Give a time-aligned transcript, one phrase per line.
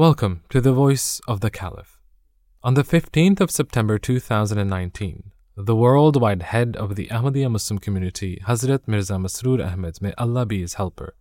[0.00, 2.00] Welcome to the Voice of the Caliph.
[2.62, 8.88] On the 15th of September 2019, the worldwide head of the Ahmadiyya Muslim community, Hazrat
[8.88, 11.14] Mirza Masroor Ahmad, may Allah be his helper,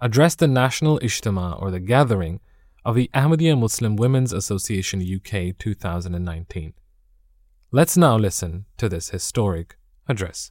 [0.00, 2.40] addressed the National Ijtema or the gathering
[2.84, 6.72] of the Ahmadiyya Muslim Women's Association UK 2019.
[7.70, 9.76] Let's now listen to this historic
[10.08, 10.50] address.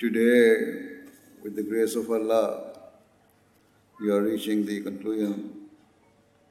[0.00, 0.96] Today,
[1.42, 2.72] with the grace of Allah,
[4.00, 5.68] we are reaching the conclusion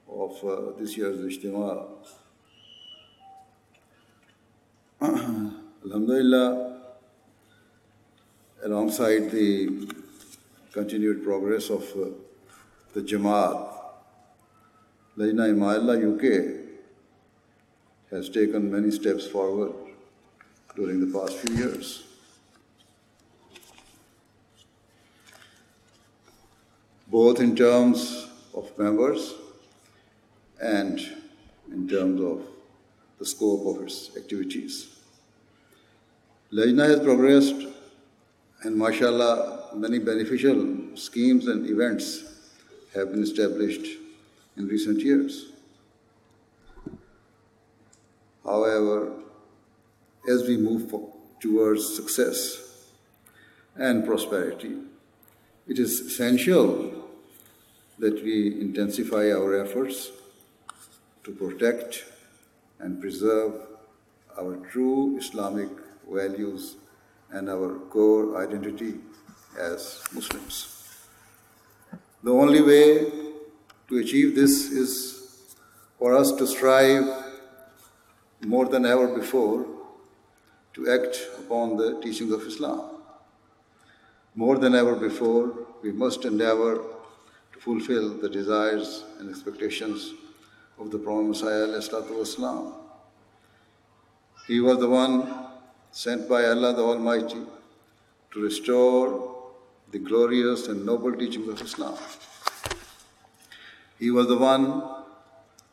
[0.07, 1.87] of uh, this year's Ijtema.
[5.01, 6.77] Alhamdulillah,
[8.65, 9.87] alongside the
[10.71, 12.09] continued progress of uh,
[12.93, 13.67] the Jamaat,
[15.17, 16.23] Lajna Imaillah UK
[18.11, 19.73] has taken many steps forward
[20.75, 22.03] during the past few years.
[27.09, 29.33] Both in terms of members
[30.61, 30.99] and
[31.71, 32.43] in terms of
[33.17, 34.87] the scope of its activities.
[36.51, 37.67] Lajna has progressed
[38.63, 42.23] and mashallah, many beneficial schemes and events
[42.93, 43.97] have been established
[44.57, 45.51] in recent years.
[48.43, 49.13] However,
[50.29, 50.93] as we move
[51.39, 52.83] towards success
[53.75, 54.75] and prosperity,
[55.67, 56.88] it is essential
[57.99, 60.11] that we intensify our efforts
[61.23, 62.05] to protect
[62.79, 63.53] and preserve
[64.39, 65.69] our true Islamic
[66.09, 66.75] values
[67.31, 68.95] and our core identity
[69.59, 70.79] as Muslims.
[72.23, 73.11] The only way
[73.89, 75.19] to achieve this is
[75.97, 77.07] for us to strive
[78.45, 79.65] more than ever before
[80.73, 82.81] to act upon the teachings of Islam.
[84.35, 86.81] More than ever before, we must endeavor
[87.59, 90.13] to fulfill the desires and expectations
[90.77, 92.71] of the Promised Messiah.
[94.47, 95.31] He was the one
[95.91, 97.41] sent by Allah the Almighty
[98.31, 99.35] to restore
[99.91, 101.97] the glorious and noble teachings of Islam.
[103.97, 104.83] He was the one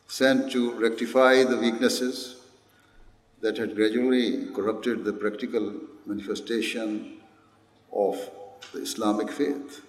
[0.07, 2.35] sent to rectify the weaknesses
[3.41, 5.73] that had gradually corrupted the practical
[6.05, 7.17] manifestation
[7.93, 8.29] of
[8.73, 9.81] the Islamic faith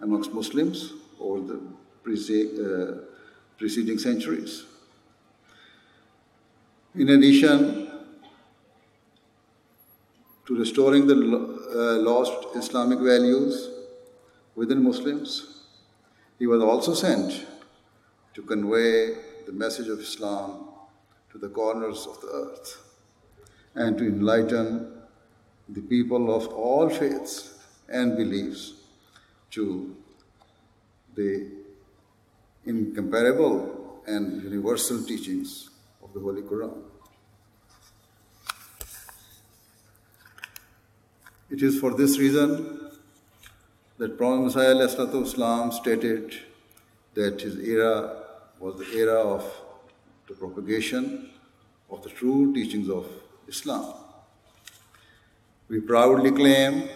[0.00, 1.60] amongst Muslims over the
[2.04, 3.04] prece- uh,
[3.58, 4.64] preceding centuries.
[6.94, 7.90] In addition
[10.46, 13.68] to restoring the uh, lost Islamic values
[14.54, 15.64] within Muslims,
[16.38, 17.46] he was also sent
[18.34, 19.14] to convey
[19.46, 20.68] the message of Islam
[21.30, 22.82] to the corners of the earth
[23.74, 24.92] and to enlighten
[25.68, 27.58] the people of all faiths
[27.88, 28.72] and beliefs
[29.50, 29.96] to
[31.18, 31.48] the
[32.64, 35.70] incomparable and universal teachings
[36.02, 36.76] of the Holy Quran.
[41.50, 42.90] It is for this reason
[43.96, 46.36] that Promised Messiah Islam stated
[47.14, 48.24] that his era
[48.60, 49.44] was the era of
[50.28, 51.30] the propagation
[51.90, 53.06] of the true teachings of
[53.48, 53.92] Islam.
[55.68, 56.88] We proudly claim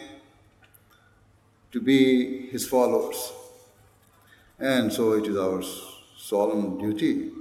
[1.72, 3.32] to be his followers
[4.62, 5.61] And so it is our
[6.17, 7.32] solemn duty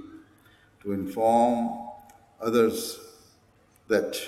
[0.82, 1.78] to inform
[2.40, 2.98] others
[3.86, 4.20] that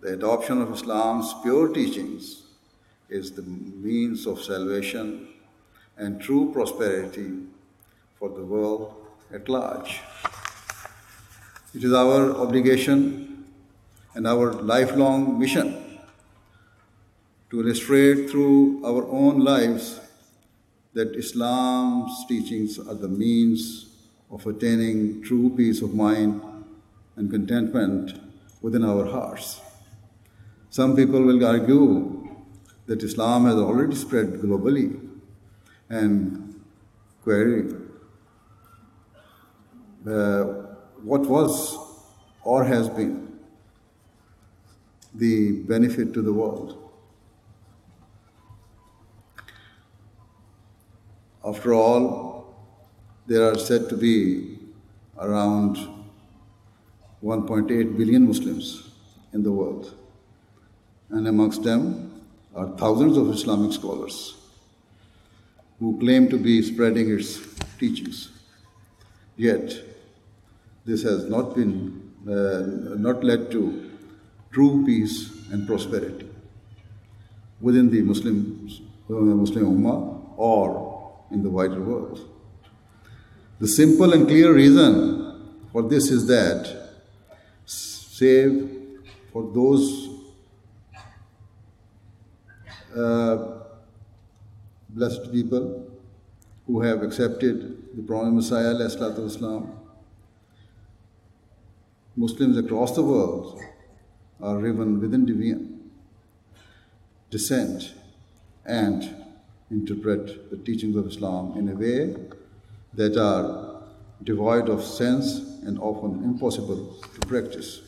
[0.00, 2.42] the adoption of Islam's pure teachings
[3.08, 5.28] is the means of salvation
[5.96, 7.30] and true prosperity
[8.18, 8.96] for the world
[9.32, 10.00] at large.
[11.72, 13.44] It is our obligation
[14.16, 16.00] and our lifelong mission
[17.50, 20.00] to illustrate through our own lives
[20.94, 23.86] that Islam's teachings are the means
[24.30, 26.42] of attaining true peace of mind
[27.16, 28.18] and contentment
[28.62, 29.60] within our hearts.
[30.70, 32.28] Some people will argue
[32.86, 34.98] that Islam has already spread globally
[35.88, 36.60] and
[37.22, 37.74] query
[40.06, 40.44] uh,
[41.02, 41.76] what was
[42.44, 43.38] or has been
[45.14, 46.87] the benefit to the world.
[51.48, 52.54] After all,
[53.26, 54.58] there are said to be
[55.18, 55.78] around
[57.24, 58.90] 1.8 billion Muslims
[59.32, 59.94] in the world,
[61.08, 62.20] and amongst them
[62.54, 64.36] are thousands of Islamic scholars
[65.78, 67.40] who claim to be spreading its
[67.78, 68.28] teachings.
[69.38, 69.72] Yet,
[70.84, 73.90] this has not been uh, not led to
[74.50, 75.16] true peace
[75.50, 76.28] and prosperity
[77.62, 80.87] within the Muslims, uh, Muslim Ummah or
[81.30, 82.28] in the wider world.
[83.60, 86.90] The simple and clear reason for this is that,
[87.64, 88.70] save
[89.32, 90.08] for those
[92.96, 93.58] uh,
[94.88, 95.90] blessed people
[96.66, 99.72] who have accepted the promised Messiah, Islam,
[102.16, 103.60] Muslims across the world
[104.40, 105.78] are driven within deviant
[107.30, 107.92] dissent
[108.64, 109.17] and
[109.70, 112.16] interpret the teachings of Islam in a way
[112.94, 113.82] that are
[114.24, 117.82] devoid of sense and often impossible to practice.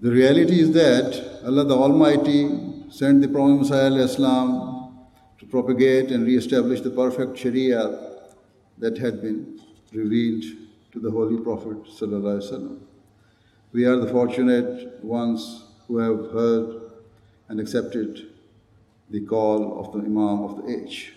[0.00, 2.48] The reality is that Allah the Almighty
[2.90, 5.08] sent the Promised Messiah Islam
[5.38, 8.18] to propagate and re-establish the perfect Sharia
[8.78, 9.60] that had been
[9.92, 10.44] revealed
[10.92, 11.78] to the Holy Prophet
[13.72, 16.82] We are the fortunate ones who have heard
[17.48, 18.35] and accepted
[19.10, 21.14] the call of the Imam of the age.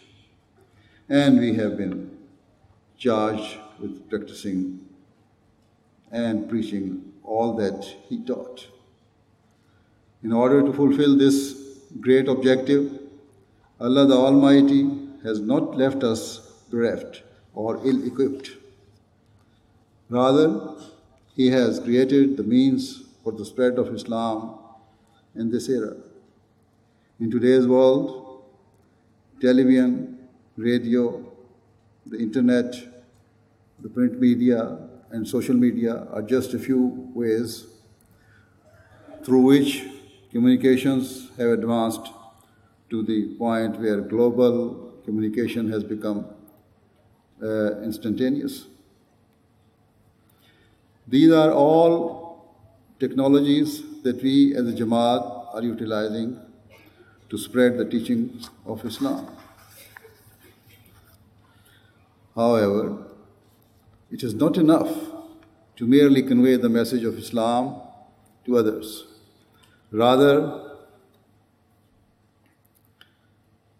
[1.08, 2.18] And we have been
[2.98, 4.86] charged with practicing
[6.12, 8.68] and preaching all that he taught.
[10.24, 11.56] In order to fulfill this
[12.00, 13.00] great objective,
[13.80, 14.90] Allah the Almighty
[15.24, 16.40] has not left us
[16.70, 18.52] bereft or ill equipped.
[20.10, 20.76] Rather,
[21.36, 24.60] He has created the means for the spread of Islam
[25.36, 25.96] in this era.
[27.22, 28.46] In today's world,
[29.42, 30.20] television,
[30.56, 31.22] radio,
[32.06, 32.74] the internet,
[33.82, 34.78] the print media,
[35.12, 37.68] and social media are just a few ways
[39.26, 39.84] through which
[40.32, 42.08] communications have advanced
[42.90, 46.26] to the point where global communication has become
[47.44, 48.68] uh, instantaneous.
[51.06, 52.56] These are all
[52.98, 56.40] technologies that we as a Jamaat are utilizing
[57.30, 59.28] to spread the teachings of Islam.
[62.36, 63.06] However,
[64.12, 64.92] it is not enough
[65.76, 67.82] to merely convey the message of Islam
[68.46, 69.06] to others.
[69.92, 70.78] Rather,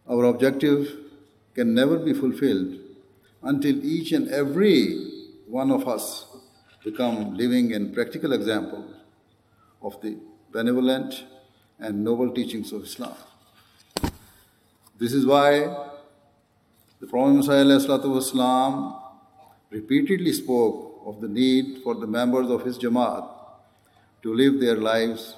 [0.10, 0.98] our objective
[1.54, 2.78] can never be fulfilled
[3.44, 4.76] until each and every
[5.48, 6.26] one of us
[6.84, 8.94] become living and practical examples
[9.82, 10.18] of the
[10.52, 11.24] benevolent
[11.80, 13.16] and noble teachings of Islam.
[15.00, 15.60] This is why
[17.00, 18.96] the Prophet Muhammad
[19.70, 23.26] repeatedly spoke of the need for the members of his Jamaat
[24.24, 25.36] to live their lives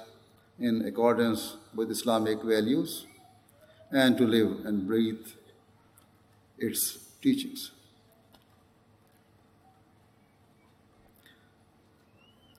[0.58, 3.06] in accordance with Islamic values
[3.92, 5.28] and to live and breathe
[6.58, 7.70] its teachings.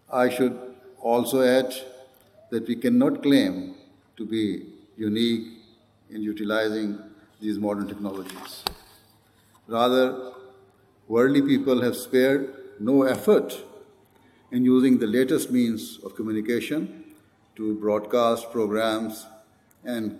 [0.09, 0.57] I should
[1.01, 1.75] also add
[2.49, 3.75] that we cannot claim
[4.15, 5.52] to be unique
[6.13, 6.99] in utilizing
[7.41, 8.63] these modern technologies.
[9.67, 10.31] Rather,
[11.07, 13.57] worldly people have spared no effort
[14.51, 17.03] in using the latest means of communication
[17.55, 19.25] to broadcast programs
[19.83, 20.19] and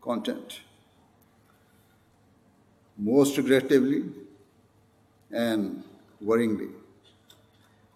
[0.00, 0.60] content.
[2.96, 4.04] Most regrettably
[5.30, 5.84] and
[6.24, 6.70] worryingly,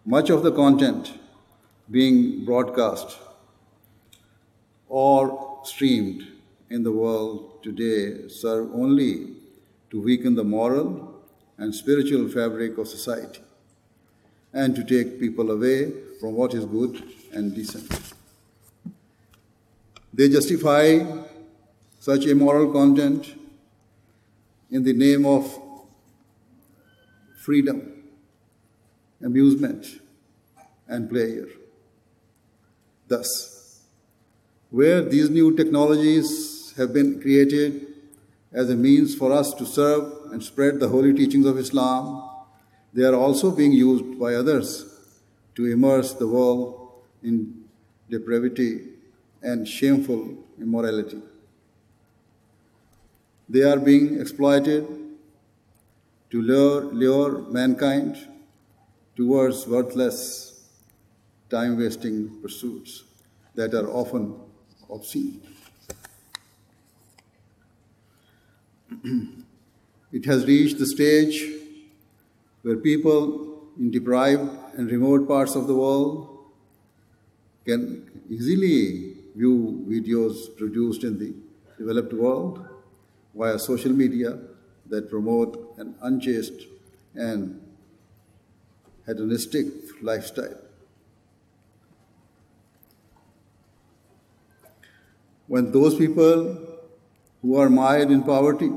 [0.05, 1.19] much of the content
[1.91, 3.19] being broadcast
[4.89, 6.34] or streamed
[6.75, 9.13] in the world today serve only
[9.91, 10.87] to weaken the moral
[11.57, 13.41] and spiritual fabric of society
[14.53, 17.01] and to take people away from what is good
[17.33, 17.89] and decent.
[20.13, 21.05] They justify
[22.01, 23.35] such immoral content
[24.69, 25.45] in the name of
[27.39, 27.79] freedom,
[29.23, 29.87] amusement,
[30.89, 31.51] and pleasure.
[33.07, 33.83] Thus,
[34.71, 37.87] where these new technologies have been created
[38.53, 42.31] as a means for us to serve and spread the holy teachings of Islam,
[42.93, 44.87] they are also being used by others
[45.57, 47.65] to immerse the world in
[48.09, 48.89] depravity
[49.43, 51.21] and shameful immorality.
[53.49, 54.87] They are being exploited
[56.31, 58.17] to lure, lure mankind
[59.17, 60.69] towards worthless,
[61.51, 63.05] time wasting pursuits
[63.55, 64.35] that are often
[64.91, 65.41] obscene.
[69.05, 71.45] It has reached the stage
[72.63, 76.39] where people in deprived and remote parts of the world
[77.67, 81.35] can easily view videos produced in the
[81.77, 82.67] developed world
[83.35, 84.39] via social media
[84.89, 86.67] that promote an unchaste
[87.15, 87.61] and
[89.07, 89.67] hedonistic
[90.01, 90.57] lifestyle.
[95.47, 96.57] When those people
[97.43, 98.71] who are mired in poverty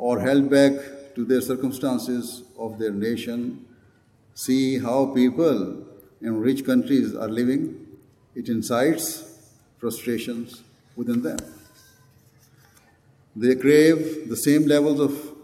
[0.00, 0.72] or held back
[1.14, 3.66] to their circumstances of their nation
[4.34, 5.84] see how people
[6.22, 7.86] in rich countries are living,
[8.34, 9.06] it incites
[9.78, 10.62] frustrations
[10.96, 11.38] within them.
[13.36, 15.36] They crave the same levels of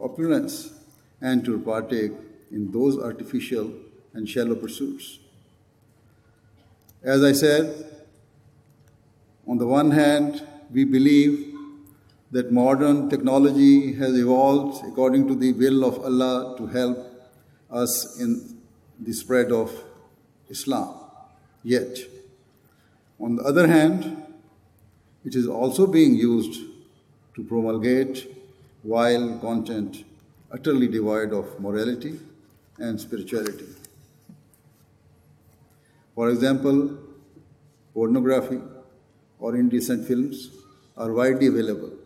[0.00, 0.72] opulence
[1.20, 2.12] and to partake
[2.50, 3.70] in those artificial
[4.14, 5.18] and shallow pursuits.
[7.02, 7.84] As I said,
[9.46, 11.47] on the one hand, we believe
[12.30, 16.98] that modern technology has evolved according to the will of Allah to help
[17.70, 18.58] us in
[19.00, 19.72] the spread of
[20.50, 20.94] Islam.
[21.62, 21.98] Yet,
[23.18, 24.22] on the other hand,
[25.24, 26.60] it is also being used
[27.34, 28.26] to promulgate
[28.84, 30.04] vile content
[30.52, 32.18] utterly devoid of morality
[32.78, 33.66] and spirituality.
[36.14, 36.96] For example,
[37.92, 38.60] pornography
[39.38, 40.50] or indecent films
[40.96, 41.97] are widely available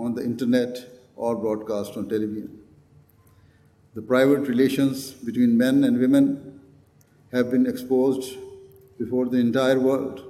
[0.00, 0.78] on the internet
[1.16, 2.58] or broadcast on television.
[3.94, 6.60] The private relations between men and women
[7.32, 8.36] have been exposed
[8.98, 10.22] before the entire world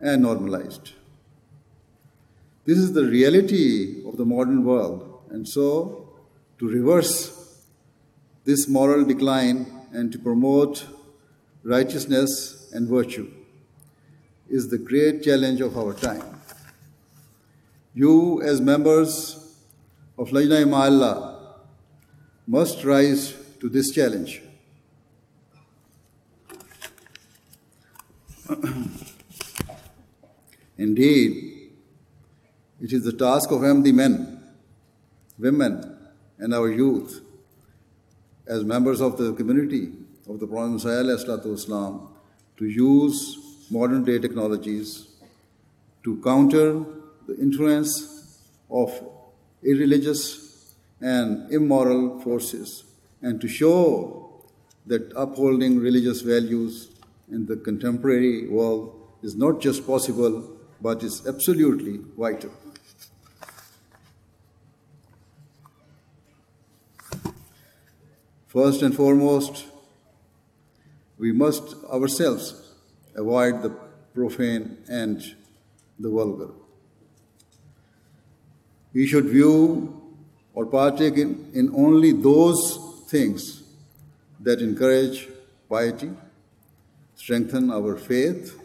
[0.00, 0.92] and normalized.
[2.64, 6.08] This is the reality of the modern world, and so
[6.58, 7.14] to reverse
[8.44, 10.84] this moral decline and to promote
[11.64, 13.30] righteousness and virtue
[14.48, 16.41] is the great challenge of our time.
[17.94, 19.36] You, as members
[20.16, 21.38] of Lajna Imaillah,
[22.46, 24.42] must rise to this challenge.
[30.78, 31.70] Indeed,
[32.80, 34.42] it is the task of the men,
[35.38, 35.98] women,
[36.38, 37.20] and our youth
[38.46, 39.92] as members of the community
[40.28, 42.08] of the Prophet Islam
[42.56, 43.38] to use
[43.70, 45.08] modern day technologies
[46.02, 46.84] to counter
[47.32, 48.92] the influence of
[49.62, 52.84] irreligious and immoral forces
[53.22, 54.44] and to show
[54.86, 56.90] that upholding religious values
[57.30, 62.50] in the contemporary world is not just possible but is absolutely vital.
[68.48, 69.64] First and foremost,
[71.16, 72.74] we must ourselves
[73.14, 73.70] avoid the
[74.12, 75.22] profane and
[75.98, 76.61] the vulgar.
[78.94, 80.00] We should view
[80.54, 83.62] or partake in, in only those things
[84.40, 85.28] that encourage
[85.68, 86.10] piety,
[87.14, 88.58] strengthen our faith,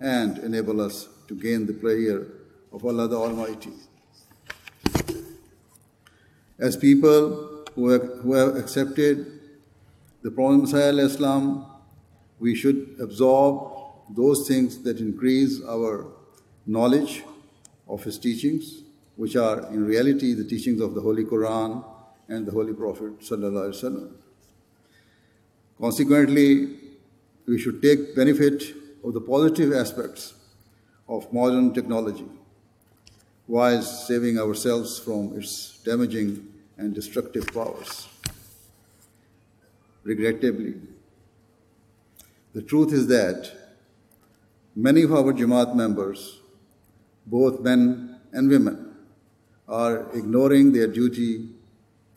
[0.00, 2.26] and enable us to gain the pleasure
[2.72, 3.72] of Allah the Almighty.
[6.58, 9.40] As people who have, who have accepted
[10.22, 11.66] the Promised Messiah Islam,
[12.38, 13.72] we should absorb
[14.10, 16.06] those things that increase our
[16.66, 17.22] knowledge
[17.88, 18.83] of his teachings,
[19.16, 21.84] which are in reality the teachings of the Holy Quran
[22.28, 23.12] and the Holy Prophet.
[25.80, 26.76] Consequently,
[27.46, 30.34] we should take benefit of the positive aspects
[31.08, 32.26] of modern technology
[33.46, 38.08] while saving ourselves from its damaging and destructive powers.
[40.02, 40.74] Regrettably,
[42.54, 43.50] the truth is that
[44.74, 46.40] many of our Jamaat members,
[47.26, 48.93] both men and women,
[49.68, 51.48] are ignoring their duty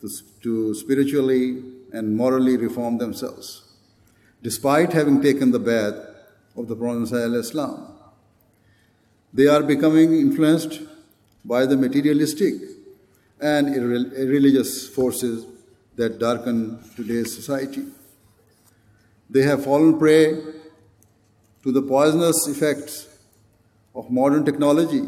[0.00, 0.08] to,
[0.42, 1.62] to spiritually
[1.92, 3.62] and morally reform themselves,
[4.42, 5.94] despite having taken the bath
[6.56, 7.94] of the Prophet Islam.
[9.32, 10.80] They are becoming influenced
[11.44, 12.54] by the materialistic
[13.40, 15.46] and irreligious forces
[15.96, 17.84] that darken today's society.
[19.30, 20.42] They have fallen prey
[21.62, 23.08] to the poisonous effects
[23.94, 25.02] of modern technology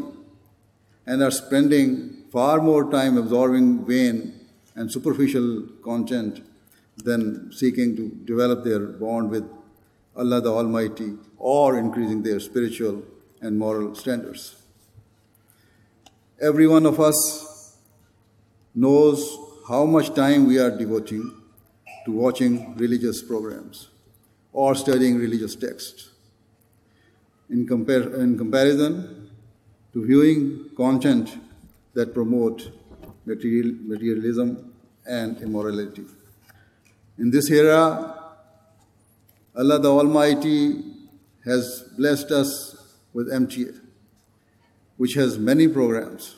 [1.05, 4.39] and are spending far more time absorbing vain
[4.75, 6.41] and superficial content
[6.97, 9.47] than seeking to develop their bond with
[10.15, 13.03] Allah the Almighty or increasing their spiritual
[13.41, 14.55] and moral standards.
[16.39, 17.77] Every one of us
[18.73, 21.31] knows how much time we are devoting
[22.05, 23.89] to watching religious programs
[24.53, 26.09] or studying religious texts.
[27.49, 29.29] In, compar- in comparison
[29.93, 31.37] to viewing content
[31.93, 32.71] that promote
[33.25, 34.73] material- materialism
[35.05, 36.05] and immorality.
[37.17, 38.15] In this era,
[39.55, 40.83] Allah the Almighty
[41.43, 42.75] has blessed us
[43.13, 43.79] with MTA,
[44.97, 46.35] which has many programs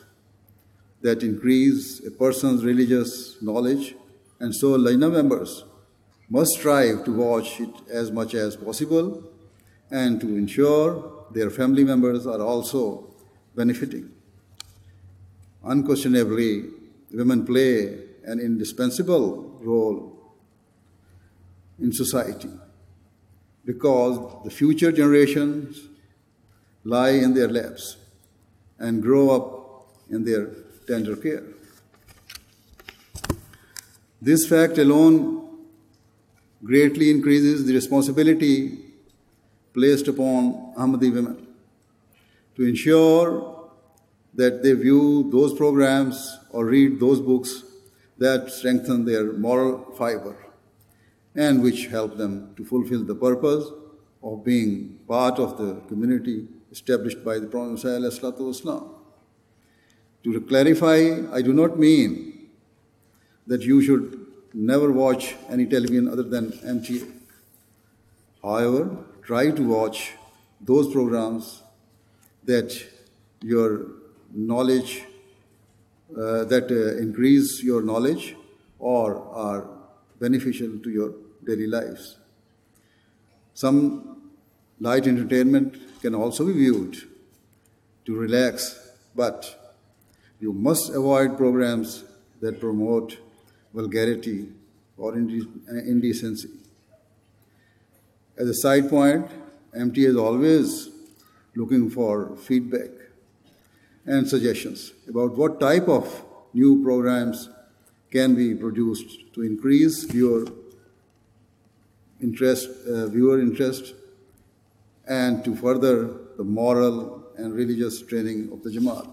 [1.02, 3.94] that increase a person's religious knowledge,
[4.40, 5.64] and so Lajna members
[6.28, 9.22] must strive to watch it as much as possible
[9.90, 13.06] and to ensure their family members are also
[13.54, 14.13] benefiting.
[15.64, 16.64] Unquestionably,
[17.12, 20.34] women play an indispensable role
[21.78, 22.50] in society
[23.64, 25.88] because the future generations
[26.84, 27.96] lie in their laps
[28.78, 30.50] and grow up in their
[30.86, 31.42] tender care.
[34.20, 35.64] This fact alone
[36.62, 38.78] greatly increases the responsibility
[39.72, 41.46] placed upon Ahmadi women
[42.56, 43.53] to ensure
[44.34, 47.62] that they view those programs or read those books
[48.18, 50.36] that strengthen their moral fiber
[51.34, 53.66] and which help them to fulfill the purpose
[54.22, 57.84] of being part of the community established by the Prophet
[58.48, 58.90] Islam.
[60.24, 60.98] To clarify,
[61.32, 62.48] I do not mean
[63.46, 67.10] that you should never watch any television other than MTA.
[68.42, 70.12] However, try to watch
[70.60, 71.62] those programs
[72.44, 72.72] that
[73.42, 73.86] your
[74.34, 75.04] knowledge,
[76.16, 78.36] uh, that uh, increase your knowledge
[78.78, 79.66] or are
[80.20, 82.16] beneficial to your daily lives.
[83.54, 84.32] Some
[84.80, 86.96] light entertainment can also be viewed
[88.04, 89.74] to relax, but
[90.40, 92.04] you must avoid programs
[92.40, 93.16] that promote
[93.72, 94.48] vulgarity
[94.96, 96.50] or indecency.
[98.36, 99.26] As a side point,
[99.74, 100.90] MT is always
[101.54, 102.90] looking for feedback
[104.06, 107.48] and suggestions about what type of new programs
[108.10, 110.46] can be produced to increase viewer
[112.20, 113.94] interest, uh, viewer interest,
[115.06, 119.08] and to further the moral and religious training of the Jamaat.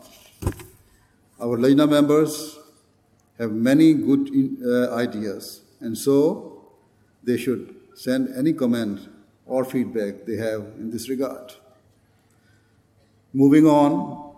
[1.42, 2.58] Our Lajna members
[3.40, 4.30] have many good
[4.64, 6.72] uh, ideas, and so
[7.24, 9.00] they should send any comment
[9.46, 11.54] or feedback they have in this regard.
[13.34, 14.31] Moving on,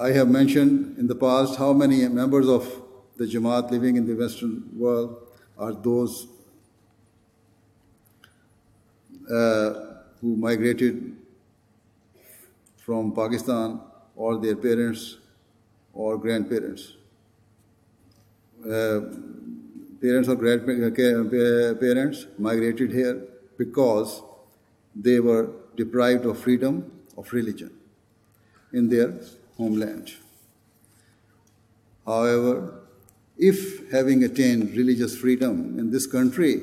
[0.00, 2.66] I have mentioned in the past how many members of
[3.18, 5.14] the Jamaat living in the Western world
[5.58, 6.26] are those
[9.30, 9.74] uh,
[10.22, 11.16] who migrated
[12.78, 13.78] from Pakistan
[14.16, 15.18] or their parents
[15.92, 16.94] or grandparents.
[18.64, 19.00] Uh,
[20.00, 23.22] parents or grandparents migrated here
[23.58, 24.22] because
[24.96, 27.70] they were deprived of freedom of religion
[28.72, 29.20] in their
[29.60, 30.12] homeland.
[32.06, 32.80] However,
[33.38, 36.54] if having attained religious freedom in this country,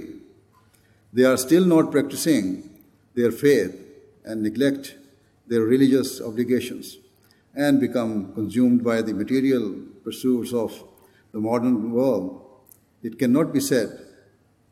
[1.14, 2.46] they are still not practicing
[3.16, 3.76] their faith
[4.26, 4.96] and neglect
[5.48, 6.98] their religious obligations
[7.56, 10.84] and become consumed by the material pursuits of
[11.32, 12.46] the modern world,
[13.02, 13.90] it cannot be said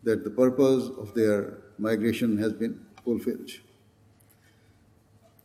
[0.04, 3.50] that the purpose of their migration has been fulfilled.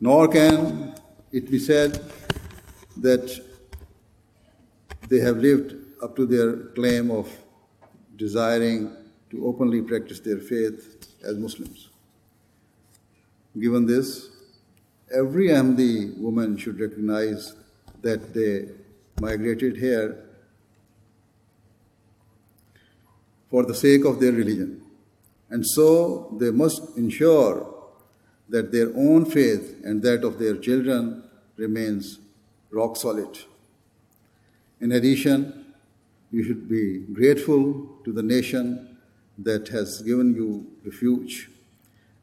[0.01, 0.95] Nor can
[1.33, 1.99] it be said
[2.97, 3.41] that
[5.09, 7.29] they have lived up to their claim of
[8.17, 8.95] desiring
[9.31, 11.89] to openly practice their faith as Muslims.
[13.59, 14.29] Given this,
[15.15, 17.55] every Ahmadi woman should recognize
[18.03, 18.69] that they
[19.21, 20.25] migrated here
[23.51, 24.83] for the sake of their religion.
[25.51, 27.75] And so they must ensure
[28.49, 31.25] that their own faith and that of their children
[31.57, 32.19] remains
[32.71, 33.39] rock solid.
[34.81, 35.75] In addition,
[36.31, 38.99] you should be grateful to the nation
[39.39, 41.51] that has given you refuge.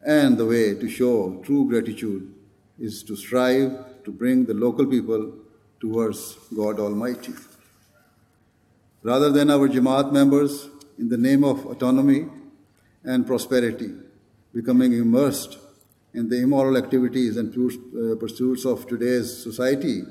[0.05, 2.33] And the way to show true gratitude
[2.79, 5.33] is to strive to bring the local people
[5.79, 7.33] towards God Almighty.
[9.03, 12.27] Rather than our Jamaat members, in the name of autonomy
[13.03, 13.93] and prosperity,
[14.53, 15.57] becoming immersed
[16.13, 20.01] in the immoral activities and uh, pursuits of today's society,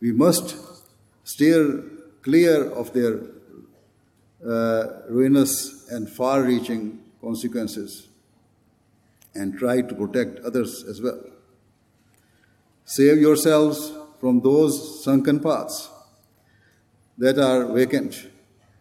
[0.00, 0.56] we must
[1.24, 1.84] steer
[2.22, 3.20] clear of their
[4.44, 8.08] uh, ruinous and far reaching consequences
[9.34, 11.20] and try to protect others as well.
[12.84, 15.88] Save yourselves from those sunken paths
[17.18, 18.28] that are vacant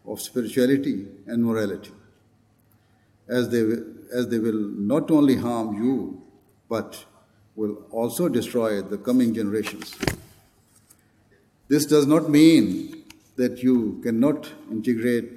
[0.07, 1.91] of spirituality and morality,
[3.27, 3.63] as they,
[4.13, 4.59] as they will
[4.93, 6.21] not only harm you,
[6.69, 7.05] but
[7.55, 9.95] will also destroy the coming generations.
[11.67, 13.03] This does not mean
[13.37, 15.31] that you cannot integrate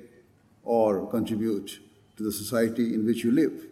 [0.63, 1.79] or contribute
[2.17, 3.67] to the society in which you live.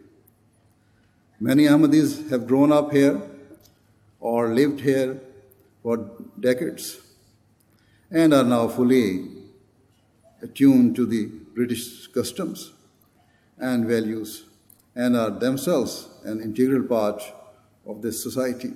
[1.39, 3.21] Many Ahmadis have grown up here
[4.21, 5.21] or lived here
[5.83, 6.99] for decades
[8.11, 9.29] and are now fully
[10.41, 12.73] attuned to the British customs
[13.59, 14.45] and values
[14.95, 17.23] and are themselves an integral part
[17.87, 18.73] of this society.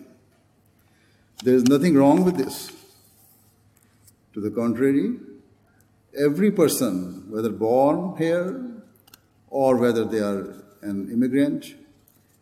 [1.43, 2.73] There is nothing wrong with this.
[4.35, 5.19] To the contrary,
[6.16, 8.64] every person, whether born here
[9.49, 11.75] or whether they are an immigrant,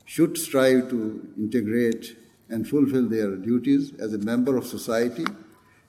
[0.04, 2.16] should strive to integrate
[2.48, 5.24] and fulfill their duties as a member of society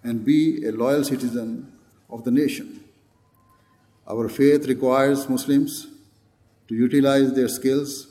[0.03, 1.71] and be a loyal citizen
[2.09, 2.83] of the nation.
[4.07, 5.87] Our faith requires Muslims
[6.67, 8.07] to utilize their skills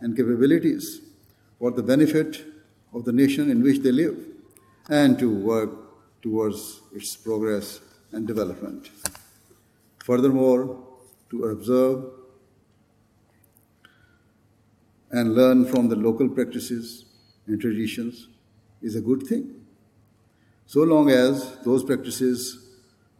[0.00, 1.00] and capabilities
[1.58, 2.44] for the benefit
[2.92, 4.16] of the nation in which they live
[4.88, 5.87] and to work
[6.22, 7.80] towards its progress
[8.12, 8.90] and development.
[10.04, 10.84] Furthermore,
[11.30, 12.04] to observe
[15.10, 17.04] and learn from the local practices
[17.46, 18.28] and traditions
[18.82, 19.64] is a good thing,
[20.66, 22.68] so long as those practices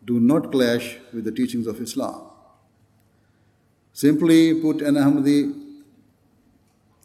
[0.05, 2.23] do not clash with the teachings of Islam.
[3.93, 5.53] Simply put, an Ahmadi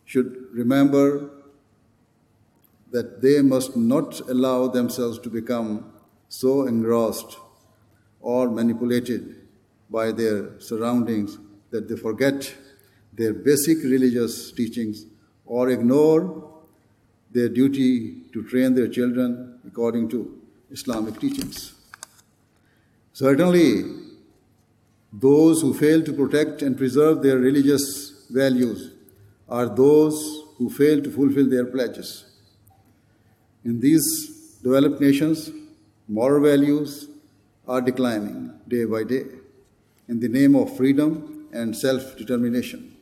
[0.06, 1.30] should remember
[2.94, 5.92] that they must not allow themselves to become
[6.30, 7.38] so engrossed
[8.22, 9.36] or manipulated
[9.90, 11.38] by their surroundings
[11.72, 12.54] that they forget
[13.14, 15.06] their basic religious teachings
[15.46, 16.52] or ignore
[17.32, 20.40] their duty to train their children according to
[20.72, 21.74] Islamic teachings.
[23.12, 23.86] Certainly,
[25.12, 28.92] those who fail to protect and preserve their religious values
[29.50, 32.33] are those who fail to fulfill their pledges.
[33.66, 35.52] In these developed nations,
[36.08, 37.08] moral values
[37.68, 39.24] are declining day by day
[40.10, 42.96] in the name of freedom and self determination.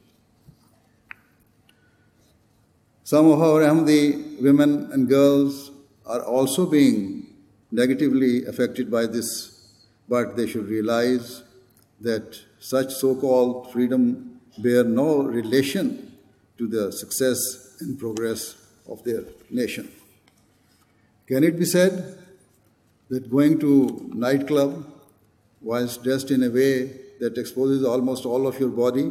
[3.04, 5.71] Some of our Ahmadi women and girls
[6.06, 7.28] are also being
[7.71, 9.30] negatively affected by this,
[10.08, 11.43] but they should realize
[12.02, 16.15] that such so called freedom bear no relation
[16.58, 18.56] to the success and progress
[18.88, 19.89] of their nation.
[21.32, 22.17] Can it be said
[23.08, 24.86] that going to nightclub
[25.62, 26.91] whilst dressed in a way
[27.22, 29.10] that exposes almost all of your body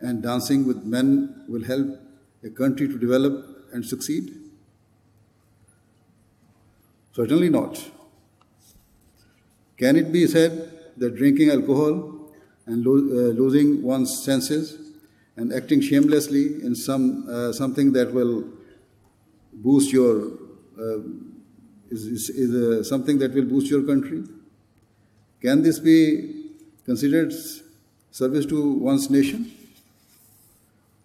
[0.00, 1.98] and dancing with men will help
[2.44, 4.34] a country to develop and succeed?
[7.12, 7.88] Certainly not.
[9.78, 12.34] Can it be said that drinking alcohol
[12.66, 14.78] and lo- uh, losing one's senses
[15.36, 18.44] and acting shamelessly in some uh, something that will
[19.54, 20.32] boost your
[20.78, 20.98] uh,
[21.90, 24.22] is, is, is uh, something that will boost your country?
[25.40, 26.50] Can this be
[26.84, 27.32] considered
[28.10, 29.50] service to one's nation?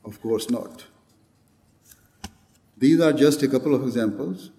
[0.04, 0.86] Of course not.
[2.78, 4.52] These are just a couple of examples,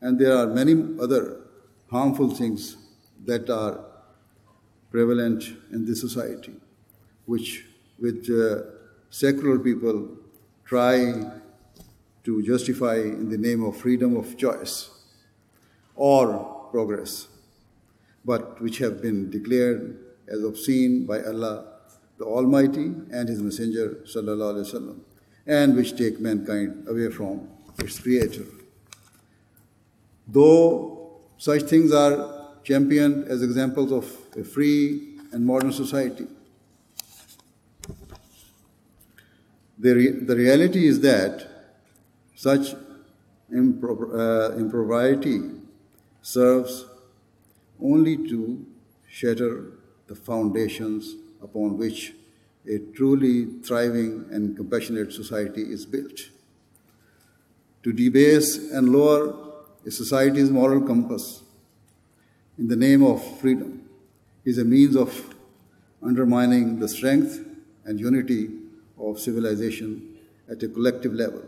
[0.00, 1.40] and there are many other
[1.90, 2.76] harmful things
[3.24, 3.80] that are
[4.90, 6.52] prevalent in this society,
[7.26, 7.64] which
[7.98, 8.62] with uh,
[9.08, 10.08] secular people
[10.64, 11.14] try
[12.24, 14.90] to justify in the name of freedom of choice
[15.99, 17.27] or progress,
[18.23, 21.75] but which have been declared as obscene by Allah
[22.17, 24.99] the Almighty and His Messenger وسلم,
[25.45, 27.47] and which take mankind away from
[27.79, 28.45] its Creator.
[30.27, 34.05] Though such things are championed as examples of
[34.37, 36.27] a free and modern society,
[39.77, 41.47] the, re- the reality is that
[42.35, 42.75] such
[43.53, 45.41] impro- uh, impropriety
[46.22, 46.86] serves
[47.82, 48.64] only to
[49.08, 49.72] shatter
[50.06, 52.14] the foundations upon which
[52.68, 56.20] a truly thriving and compassionate society is built.
[57.82, 59.34] To debase and lower
[59.86, 61.42] a society's moral compass
[62.58, 63.88] in the name of freedom
[64.44, 65.34] is a means of
[66.02, 67.44] undermining the strength
[67.84, 68.50] and unity
[68.98, 70.18] of civilization
[70.50, 71.42] at a collective level,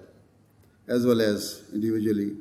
[0.88, 2.36] as well as individually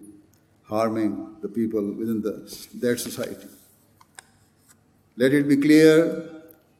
[0.72, 2.34] harming the people within the,
[2.80, 3.48] that society.
[5.18, 5.96] Let it be clear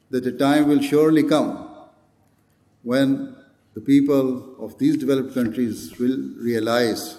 [0.10, 1.68] that a time will surely come
[2.84, 3.36] when
[3.74, 7.18] the people of these developed countries will realize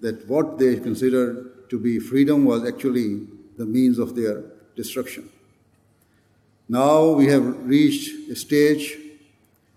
[0.00, 4.42] that what they considered to be freedom was actually the means of their
[4.74, 5.28] destruction.
[6.68, 8.98] Now we have reached a stage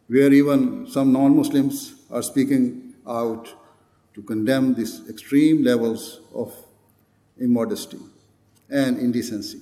[0.07, 3.53] where even some non Muslims are speaking out
[4.15, 6.56] to condemn these extreme levels of
[7.38, 7.99] immodesty
[8.69, 9.60] and indecency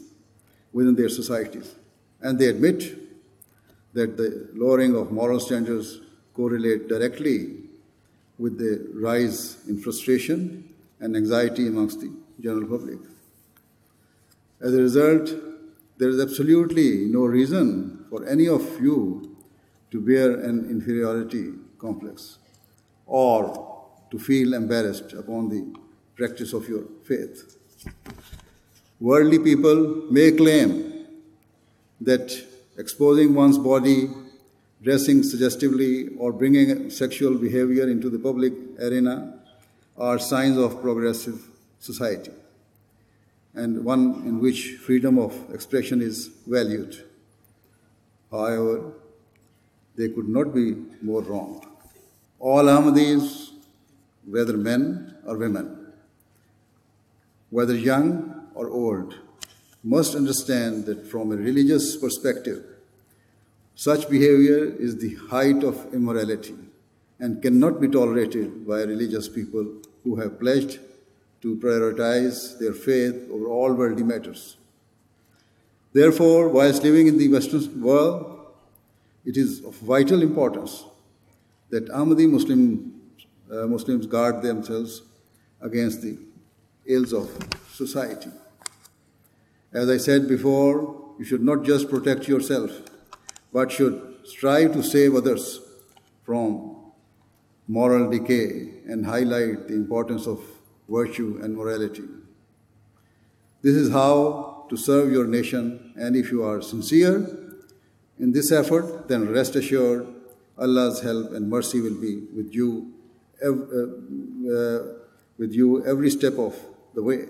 [0.71, 1.75] within their societies.
[2.21, 2.97] And they admit
[3.93, 5.99] that the lowering of moral standards
[6.33, 7.55] correlate directly
[8.37, 12.99] with the rise in frustration and anxiety amongst the general public.
[14.61, 15.33] As a result,
[15.97, 19.35] there is absolutely no reason for any of you
[19.91, 22.37] to bear an inferiority complex
[23.05, 23.72] or
[24.13, 25.61] to feel embarrassed upon the
[26.15, 27.57] practice of your faith.
[28.99, 31.07] Worldly people may claim
[31.99, 32.27] that
[32.77, 34.09] exposing one's body,
[34.83, 39.39] dressing suggestively, or bringing sexual behavior into the public arena
[39.97, 41.41] are signs of progressive
[41.79, 42.31] society
[43.55, 47.03] and one in which freedom of expression is valued.
[48.31, 48.93] However,
[49.95, 51.65] they could not be more wrong.
[52.39, 53.52] All Ahmadis,
[54.25, 55.93] whether men or women,
[57.49, 59.15] whether young or old,
[59.83, 62.63] must understand that from a religious perspective,
[63.75, 66.55] such behavior is the height of immorality
[67.19, 69.65] and cannot be tolerated by religious people
[70.03, 70.79] who have pledged
[71.41, 74.57] to prioritize their faith over all worldly matters.
[75.91, 78.47] Therefore, whilst living in the Western world,
[79.25, 80.85] it is of vital importance
[81.69, 83.01] that Ahmadi Muslim,
[83.53, 85.03] uh, Muslims guard themselves
[85.61, 86.17] against the
[86.85, 87.29] ills of
[87.71, 88.31] society.
[89.71, 92.71] As I said before, you should not just protect yourself,
[93.51, 95.59] but should strive to save others
[96.23, 96.75] from
[97.67, 100.39] moral decay and highlight the importance of
[100.89, 102.03] virtue and morality.
[103.61, 107.25] This is how to serve your nation, and if you are sincere
[108.19, 110.07] in this effort, then rest assured
[110.57, 112.93] Allah's help and mercy will be with you,
[115.37, 116.55] with you every step of
[116.93, 117.25] the way.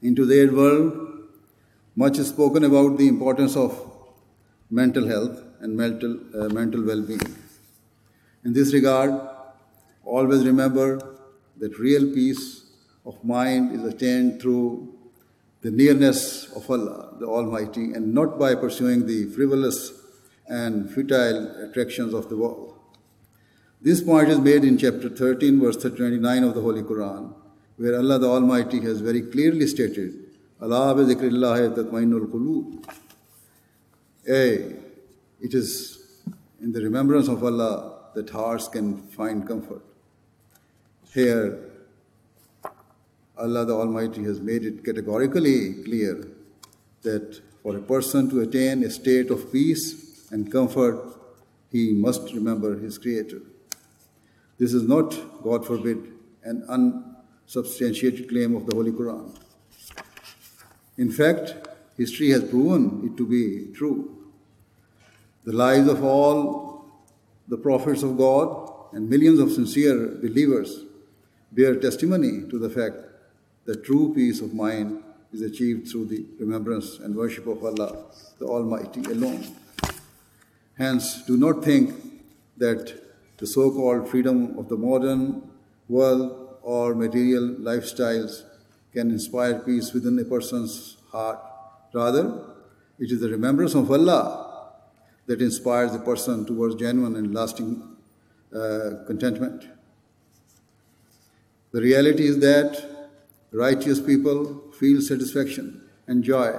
[0.00, 1.28] In today's world,
[1.94, 3.78] much is spoken about the importance of
[4.70, 7.20] mental health and mental, uh, mental well being.
[8.44, 9.12] In this regard,
[10.04, 10.98] always remember
[11.58, 12.64] that real peace
[13.04, 14.92] of mind is attained through
[15.60, 19.92] the nearness of Allah, the Almighty, and not by pursuing the frivolous
[20.48, 22.71] and futile attractions of the world.
[23.82, 27.34] This point is made in chapter 13, verse 29 of the Holy Quran
[27.76, 30.14] where Allah the Almighty has very clearly stated,
[30.60, 30.94] Allah
[35.44, 35.98] it is
[36.60, 39.82] in the remembrance of Allah that hearts can find comfort.
[41.12, 41.58] Here,
[43.36, 46.28] Allah the Almighty has made it categorically clear
[47.02, 51.00] that for a person to attain a state of peace and comfort,
[51.70, 53.40] he must remember his Creator.
[54.58, 56.12] This is not, God forbid,
[56.44, 59.36] an unsubstantiated claim of the Holy Quran.
[60.98, 61.54] In fact,
[61.96, 64.16] history has proven it to be true.
[65.44, 66.84] The lives of all
[67.48, 70.84] the prophets of God and millions of sincere believers
[71.50, 72.96] bear testimony to the fact
[73.64, 78.04] that true peace of mind is achieved through the remembrance and worship of Allah,
[78.38, 79.44] the Almighty alone.
[80.76, 81.94] Hence, do not think
[82.58, 83.01] that
[83.38, 85.42] the so called freedom of the modern
[85.88, 88.42] world or material lifestyles
[88.92, 91.38] can inspire peace within a person's heart.
[91.92, 92.44] Rather,
[92.98, 94.70] it is the remembrance of Allah
[95.26, 97.82] that inspires a person towards genuine and lasting
[98.54, 99.66] uh, contentment.
[101.72, 102.84] The reality is that
[103.50, 106.58] righteous people feel satisfaction and joy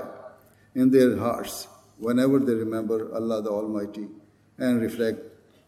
[0.76, 4.08] in their hearts whenever they remember Allah the Almighty
[4.58, 5.20] and reflect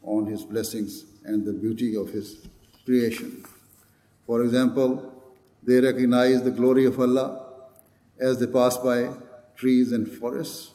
[0.05, 2.47] on His blessings and the beauty of His
[2.85, 3.43] creation.
[4.25, 5.11] For example,
[5.63, 7.45] they recognize the glory of Allah
[8.19, 9.09] as they pass by
[9.55, 10.71] trees and forests.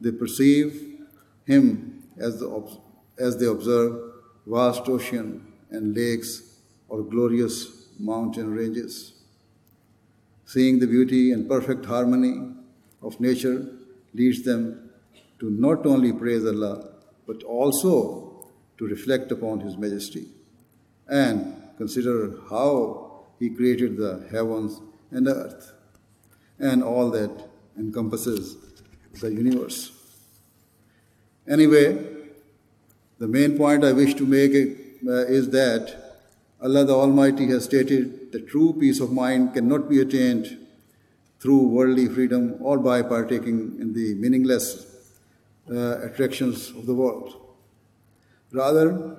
[0.00, 0.98] They perceive
[1.46, 2.78] him as, the,
[3.18, 4.12] as they observe
[4.46, 9.14] vast ocean and lakes or glorious mountain ranges.
[10.44, 12.52] Seeing the beauty and perfect harmony
[13.02, 13.66] of nature
[14.14, 14.90] leads them
[15.40, 16.88] to not only praise Allah,
[17.26, 18.25] but also
[18.78, 20.26] to reflect upon His majesty
[21.08, 25.72] and consider how He created the heavens and the earth
[26.58, 27.30] and all that
[27.78, 28.56] encompasses
[29.20, 29.92] the universe.
[31.48, 32.04] Anyway,
[33.18, 34.52] the main point I wish to make
[35.06, 36.06] uh, is that
[36.60, 40.58] Allah the Almighty has stated that true peace of mind cannot be attained
[41.38, 44.86] through worldly freedom or by partaking in the meaningless
[45.70, 47.45] uh, attractions of the world.
[48.52, 49.16] Rather,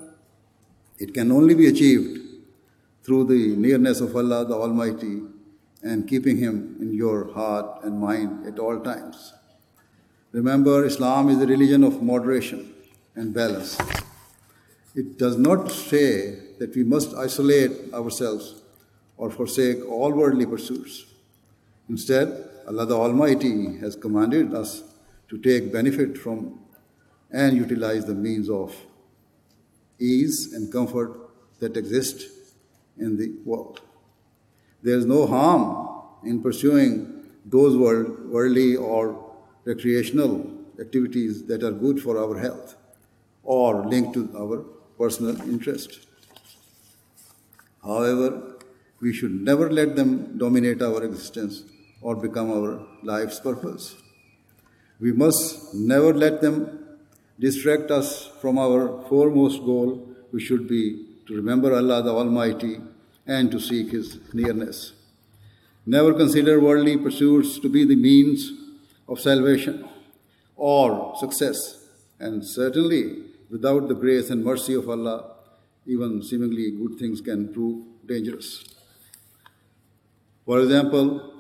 [1.00, 2.20] it can only be achieved
[3.04, 5.22] through the nearness of Allah the Almighty
[5.84, 9.34] and keeping Him in your heart and mind at all times.
[10.32, 12.74] Remember, Islam is a religion of moderation
[13.16, 13.78] and balance.
[14.96, 18.62] It does not say that we must isolate ourselves
[19.16, 21.06] or forsake all worldly pursuits.
[21.90, 24.84] Instead, Allah the Almighty has commanded us
[25.30, 26.60] to take benefit from
[27.32, 28.76] and utilize the means of
[30.00, 31.30] ease and comfort
[31.60, 32.28] that exist
[32.98, 33.82] in the world.
[34.84, 35.88] There is no harm
[36.24, 39.24] in pursuing those world, worldly or
[39.66, 42.76] recreational activities that are good for our health
[43.44, 44.64] or linked to our
[44.98, 46.00] personal interest.
[47.84, 48.58] However,
[49.00, 51.64] we should never let them dominate our existence
[52.02, 53.96] or become our life's purpose.
[55.00, 56.87] We must never let them
[57.40, 62.80] distract us from our foremost goal, which should be to remember Allah the Almighty
[63.26, 64.94] and to seek His nearness.
[65.86, 68.52] Never consider worldly pursuits to be the means
[69.08, 69.88] of salvation
[70.56, 71.88] or success,
[72.20, 75.36] and certainly without the grace and mercy of Allah,
[75.86, 78.66] even seemingly good things can prove dangerous.
[80.46, 81.34] For example,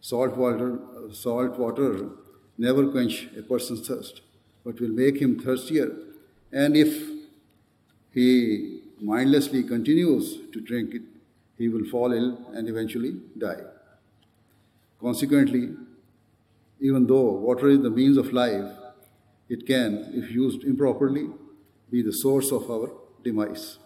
[0.00, 0.78] salt water,
[1.12, 2.10] salt water
[2.56, 4.22] never quench a person's thirst,
[4.68, 5.90] but will make him thirstier.
[6.52, 6.90] And if
[8.12, 11.04] he mindlessly continues to drink it,
[11.56, 13.62] he will fall ill and eventually die.
[15.00, 15.70] Consequently,
[16.80, 18.70] even though water is the means of life,
[19.48, 21.30] it can, if used improperly,
[21.90, 22.90] be the source of our
[23.24, 23.78] demise.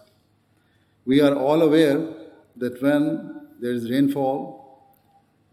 [1.05, 2.09] We are all aware
[2.57, 4.83] that when there is rainfall,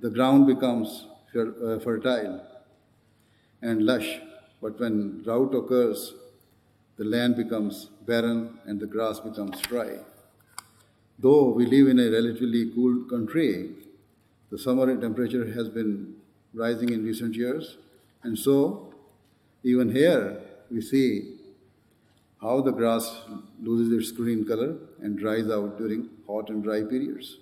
[0.01, 2.45] the ground becomes uh, fertile
[3.63, 4.19] and lush,
[4.61, 6.15] but when drought occurs,
[6.97, 9.99] the land becomes barren and the grass becomes dry.
[11.19, 13.71] Though we live in a relatively cool country,
[14.51, 16.15] the summer temperature has been
[16.53, 17.77] rising in recent years,
[18.23, 18.93] and so
[19.63, 21.37] even here we see
[22.41, 23.23] how the grass
[23.63, 27.37] loses its green color and dries out during hot and dry periods.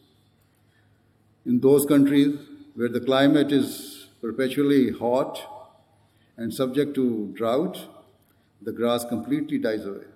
[1.47, 2.37] In those countries
[2.75, 5.58] where the climate is perpetually hot
[6.39, 7.79] and subject to drought,
[8.63, 10.07] the grass completely dies away,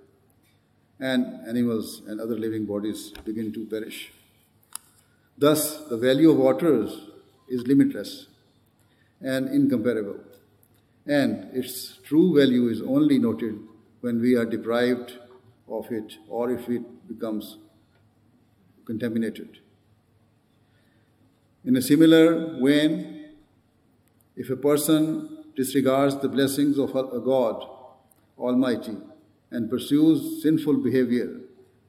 [1.01, 4.13] and animals and other living bodies begin to perish.
[5.37, 7.09] Thus, the value of waters
[7.49, 8.29] is limitless
[9.21, 10.21] and incomparable,
[11.07, 13.59] and its true value is only noted
[14.01, 15.19] when we are deprived
[15.69, 17.59] of it or if it becomes
[18.85, 19.59] contaminated.
[21.65, 23.31] In a similar vein,
[24.37, 27.67] if a person disregards the blessings of God
[28.39, 28.97] Almighty
[29.51, 31.41] and pursues sinful behavior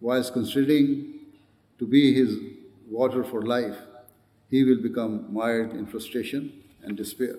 [0.01, 1.13] whilst considering
[1.79, 2.37] to be his
[2.89, 3.77] water for life,
[4.49, 6.51] he will become mired in frustration
[6.83, 7.37] and despair.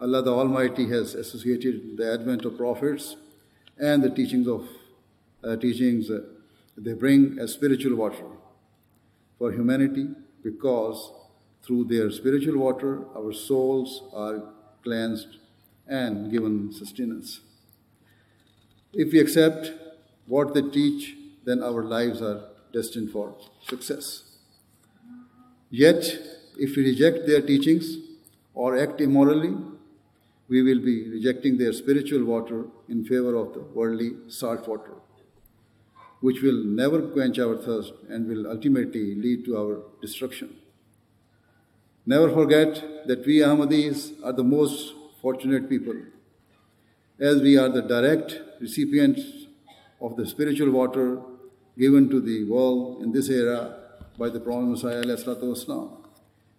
[0.00, 3.16] Allah the Almighty has associated the advent of prophets
[3.78, 4.66] and the teachings of
[5.44, 6.20] uh, teachings uh,
[6.76, 8.24] they bring as spiritual water
[9.38, 10.08] for humanity
[10.42, 11.12] because
[11.62, 14.42] through their spiritual water our souls are
[14.82, 15.38] cleansed
[15.86, 17.40] and given sustenance.
[18.92, 19.72] If we accept
[20.26, 24.22] what they teach, then our lives are destined for success.
[25.70, 26.04] Yet,
[26.58, 27.96] if we reject their teachings
[28.54, 29.56] or act immorally,
[30.48, 34.94] we will be rejecting their spiritual water in favor of the worldly salt water,
[36.20, 40.59] which will never quench our thirst and will ultimately lead to our destruction.
[42.06, 45.96] Never forget that we Ahmadis are the most fortunate people,
[47.18, 49.20] as we are the direct recipients
[50.00, 51.20] of the spiritual water
[51.78, 53.76] given to the world in this era
[54.18, 55.86] by the Promised Messiah.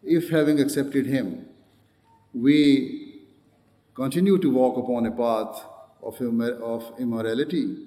[0.03, 1.47] If having accepted him,
[2.33, 3.23] we
[3.95, 5.65] continue to walk upon a path
[6.03, 7.77] of, of immorality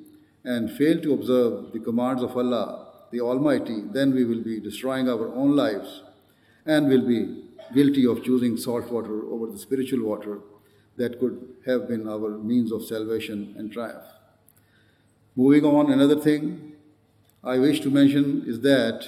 [0.42, 5.08] and fail to observe the commands of Allah, the Almighty, then we will be destroying
[5.08, 6.02] our own lives
[6.66, 10.40] and will be guilty of choosing salt water over the spiritual water
[10.96, 14.04] that could have been our means of salvation and triumph.
[15.36, 16.72] Moving on, another thing
[17.42, 19.04] I wish to mention is that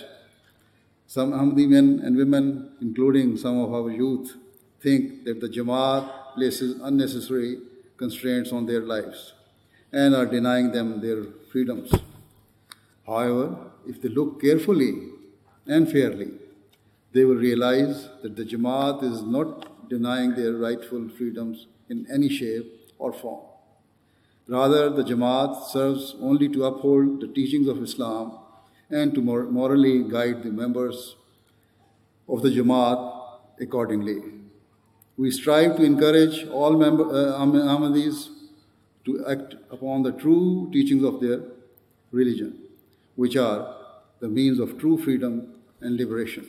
[1.06, 4.36] some Ahmadi men and women, including some of our youth,
[4.80, 7.58] think that the Jamaat places unnecessary
[7.96, 9.32] constraints on their lives
[9.92, 11.94] and are denying them their freedoms.
[13.06, 15.10] However, if they look carefully
[15.66, 16.32] and fairly,
[17.16, 22.66] they will realize that the Jamaat is not denying their rightful freedoms in any shape
[22.98, 23.40] or form.
[24.48, 28.38] Rather, the Jamaat serves only to uphold the teachings of Islam
[28.90, 31.16] and to morally guide the members
[32.28, 33.00] of the Jamaat
[33.60, 34.18] accordingly.
[35.16, 38.28] We strive to encourage all member, uh, Ahmadis
[39.06, 41.40] to act upon the true teachings of their
[42.10, 42.58] religion,
[43.14, 43.74] which are
[44.20, 46.46] the means of true freedom and liberation.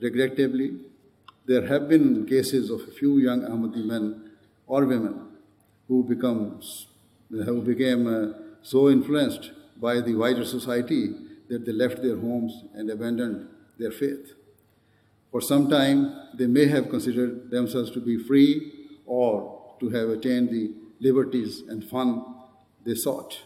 [0.00, 0.76] Regrettably,
[1.46, 4.30] there have been cases of a few young Ahmadi men
[4.66, 5.28] or women
[5.88, 6.86] who, becomes,
[7.30, 8.32] who became uh,
[8.62, 11.14] so influenced by the wider society
[11.48, 14.32] that they left their homes and abandoned their faith.
[15.30, 18.72] For some time, they may have considered themselves to be free
[19.06, 22.24] or to have attained the liberties and fun
[22.84, 23.38] they sought,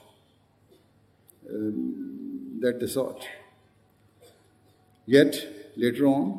[1.49, 3.27] um, that they sought.
[5.07, 6.39] Yet, later on,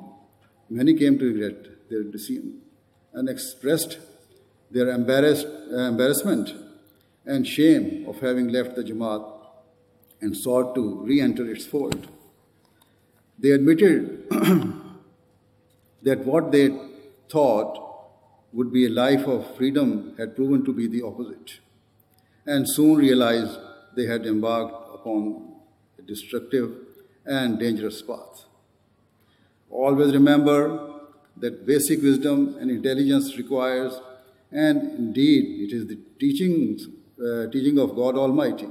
[0.69, 2.61] many came to regret their decision
[3.13, 3.97] and expressed
[4.69, 6.53] their embarrassment
[7.25, 9.25] and shame of having left the Jamaat
[10.21, 12.07] and sought to re enter its fold.
[13.37, 14.29] They admitted
[16.03, 16.69] that what they
[17.29, 17.79] thought
[18.53, 21.59] would be a life of freedom had proven to be the opposite,
[22.45, 23.57] and soon realized
[23.95, 25.53] they had embarked upon
[25.97, 26.71] a destructive
[27.25, 28.45] and dangerous path.
[29.72, 30.91] Always remember
[31.38, 33.93] that basic wisdom and intelligence requires,
[34.51, 38.67] and indeed it is the teachings, uh, teaching of God Almighty,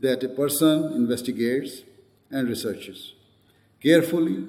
[0.00, 1.82] that a person investigates
[2.30, 3.14] and researches
[3.82, 4.46] carefully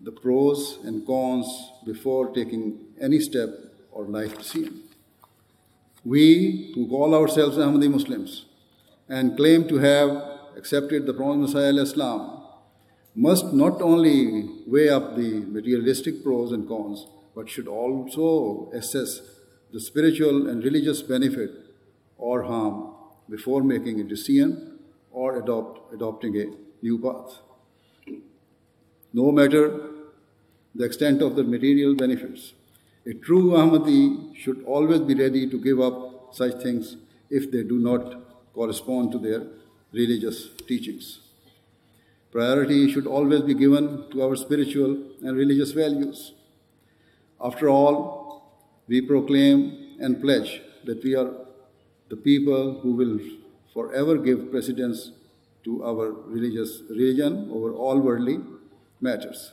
[0.00, 1.46] the pros and cons
[1.84, 3.50] before taking any step
[3.92, 4.82] or life decision.
[6.04, 8.46] We who call ourselves Ahmadi Muslims
[9.08, 10.10] and claim to have
[10.56, 12.39] accepted the promised Messiah Islam
[13.14, 19.20] must not only weigh up the materialistic pros and cons, but should also assess
[19.72, 21.50] the spiritual and religious benefit
[22.18, 22.94] or harm
[23.28, 24.78] before making a decision
[25.10, 26.46] or adopt, adopting a
[26.82, 27.38] new path.
[29.12, 29.90] No matter
[30.74, 32.52] the extent of the material benefits,
[33.06, 36.96] a true Ahmadi should always be ready to give up such things
[37.28, 39.46] if they do not correspond to their
[39.92, 41.29] religious teachings.
[42.32, 46.32] Priority should always be given to our spiritual and religious values.
[47.42, 51.30] After all, we proclaim and pledge that we are
[52.08, 53.18] the people who will
[53.72, 55.12] forever give precedence
[55.64, 58.40] to our religious religion over all worldly
[59.00, 59.52] matters.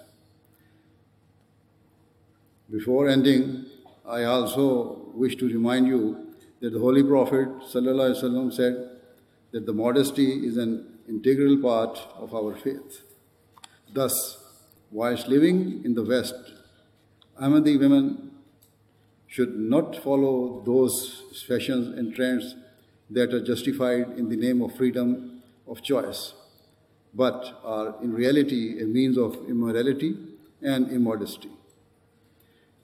[2.71, 3.65] Before ending,
[4.05, 7.83] I also wish to remind you that the Holy Prophet said
[9.51, 13.03] that the modesty is an integral part of our faith.
[13.93, 14.37] Thus,
[14.91, 16.35] whilst living in the West,
[17.41, 18.31] Ahmadi women
[19.27, 22.55] should not follow those fashions and trends
[23.09, 26.33] that are justified in the name of freedom of choice,
[27.13, 30.17] but are in reality a means of immorality
[30.61, 31.49] and immodesty.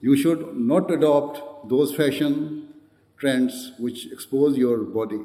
[0.00, 2.74] You should not adopt those fashion
[3.18, 5.20] trends which expose your body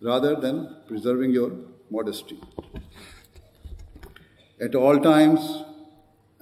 [0.00, 1.52] rather than preserving your
[1.90, 2.38] modesty.
[4.60, 5.40] At all times,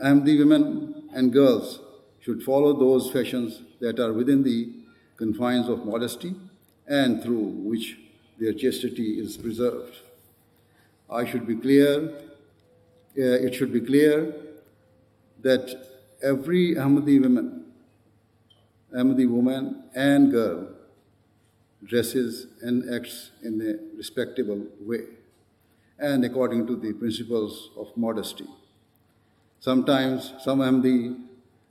[0.04, 1.80] Ahmadi women and girls
[2.20, 4.70] should follow those fashions that are within the
[5.16, 6.34] confines of modesty
[6.86, 7.96] and through which
[8.38, 9.96] their chastity is preserved.
[11.10, 14.34] I should be clear, uh, it should be clear
[15.42, 15.86] that
[16.22, 17.64] every Ahmadi woman,
[18.94, 20.68] Ahmadi woman and girl
[21.84, 25.17] dresses and acts in a respectable way
[25.98, 28.46] and according to the principles of modesty.
[29.60, 31.16] Sometimes some Ahmadi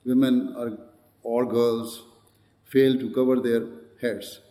[0.04, 0.78] women are,
[1.24, 2.04] or girls
[2.66, 3.64] fail to cover their
[4.02, 4.42] heads,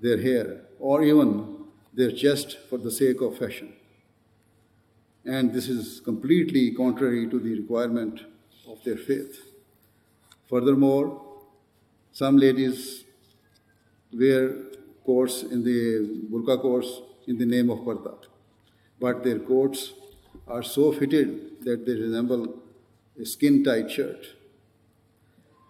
[0.00, 1.56] their hair, or even
[1.92, 3.72] their chest for the sake of fashion.
[5.24, 8.20] And this is completely contrary to the requirement
[8.68, 9.38] of their faith.
[10.48, 11.22] Furthermore,
[12.12, 13.04] some ladies
[14.12, 14.54] wear
[15.06, 15.80] coats in the
[16.30, 18.14] burqa coats in the name of parda,
[19.04, 19.92] but their coats
[20.48, 22.42] are so fitted that they resemble
[23.20, 24.26] a skin tight shirt.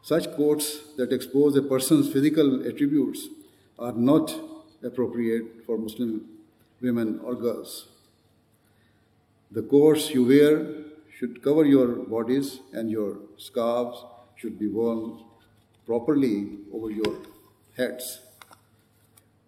[0.02, 0.66] Such coats
[0.98, 3.26] that expose a person's physical attributes
[3.78, 4.32] are not
[4.84, 6.12] appropriate for Muslim
[6.80, 7.88] women or girls.
[9.50, 10.50] The coats you wear
[11.18, 14.04] should cover your bodies and your scarves
[14.36, 15.24] should be worn
[15.86, 17.16] properly over your
[17.76, 18.20] heads.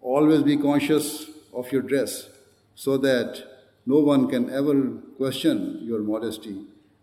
[0.01, 2.27] Always be conscious of your dress
[2.75, 3.56] so that
[3.87, 4.75] no one can ever
[5.17, 6.55] question your modesty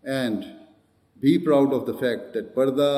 [0.03, 0.45] and
[1.19, 2.91] be proud of the fact that parda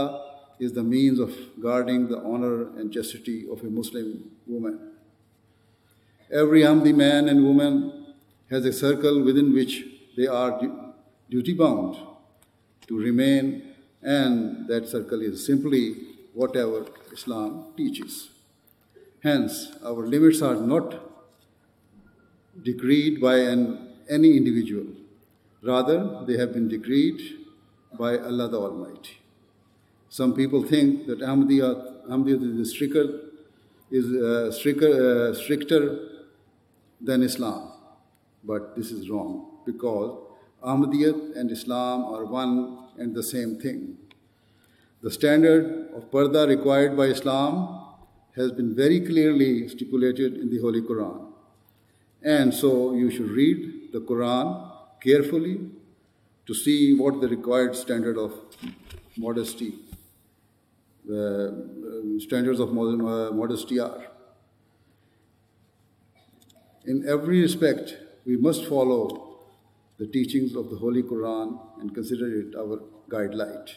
[0.59, 4.91] is the means of guarding the honor and chastity of a Muslim woman.
[6.29, 8.07] Every Ahmadi man and woman
[8.49, 9.85] has a circle within which
[10.17, 10.59] they are
[11.29, 11.95] duty bound
[12.87, 15.95] to remain, and that circle is simply
[16.33, 18.31] whatever Islam teaches.
[19.23, 21.06] Hence, our limits are not
[22.63, 24.85] decreed by an, any individual.
[25.63, 27.21] Rather, they have been decreed
[27.97, 29.17] by Allah the Almighty.
[30.09, 33.21] Some people think that Ahmadiyya, Ahmadiyya is stricter,
[33.91, 36.09] is stricter, uh, stricter
[37.01, 37.71] than Islam.
[38.43, 40.17] But this is wrong because
[40.63, 43.97] Ahmadiyyat and Islam are one and the same thing.
[45.01, 47.83] The standard of parda required by Islam
[48.35, 51.26] has been very clearly stipulated in the Holy Quran.
[52.23, 55.59] And so you should read the Quran carefully
[56.45, 58.33] to see what the required standard of
[59.17, 59.73] modesty,
[61.11, 61.49] uh,
[62.19, 64.03] standards of modesty are.
[66.85, 69.39] In every respect, we must follow
[69.97, 73.71] the teachings of the Holy Quran and consider it our guidelight.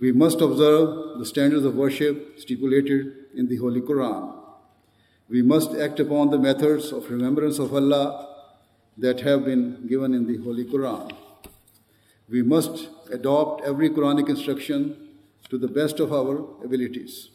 [0.00, 4.39] We must observe the standards of worship stipulated in the Holy Quran.
[5.30, 8.26] We must act upon the methods of remembrance of Allah
[8.98, 11.12] that have been given in the Holy Quran.
[12.28, 14.96] We must adopt every Quranic instruction
[15.48, 17.28] to the best of our abilities.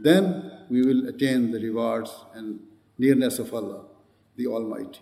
[0.00, 2.60] Then we will attain the rewards and
[2.96, 3.84] nearness of Allah,
[4.36, 5.00] the Almighty.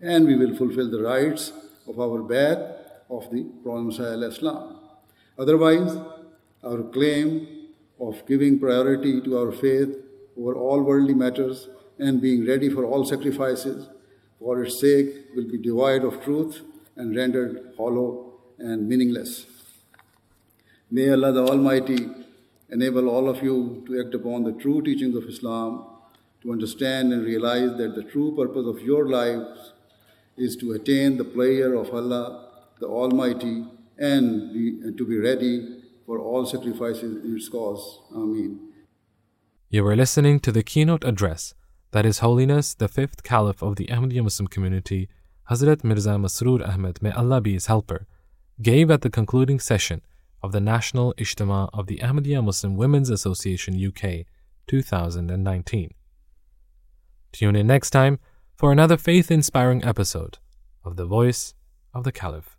[0.00, 1.52] And we will fulfill the rights
[1.86, 2.78] of our Bai'at
[3.08, 4.80] of the Prophet Islam.
[5.38, 5.96] Otherwise,
[6.64, 7.46] our claim
[8.00, 10.03] of giving priority to our faith
[10.38, 11.68] over all worldly matters
[11.98, 13.88] and being ready for all sacrifices
[14.38, 16.60] for its sake will be devoid of truth
[16.96, 19.46] and rendered hollow and meaningless.
[20.90, 22.08] May Allah the Almighty
[22.70, 25.86] enable all of you to act upon the true teachings of Islam
[26.42, 29.72] to understand and realize that the true purpose of your lives
[30.36, 32.48] is to attain the pleasure of Allah,
[32.80, 33.64] the Almighty,
[33.98, 38.00] and, be, and to be ready for all sacrifices in its cause.
[38.14, 38.73] Ameen.
[39.70, 41.54] You were listening to the keynote address
[41.92, 45.08] that His Holiness the Fifth Caliph of the Ahmadiyya Muslim community,
[45.50, 48.06] Hazrat Mirza Masroor Ahmad, may Allah be his helper,
[48.62, 50.00] gave at the concluding session
[50.42, 54.26] of the National Ijtema of the Ahmadiyya Muslim Women's Association UK
[54.66, 55.90] 2019.
[57.32, 58.18] Tune in next time
[58.54, 60.38] for another faith inspiring episode
[60.84, 61.54] of The Voice
[61.92, 62.56] of the Caliph.